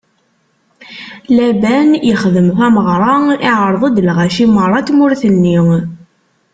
Laban 1.37 1.89
ixdem 2.11 2.47
tameɣra, 2.57 3.13
iɛerḍ-d 3.49 3.97
lɣaci 4.07 4.45
meṛṛa 4.55 4.79
n 4.81 4.85
tmurt-nni. 4.87 5.57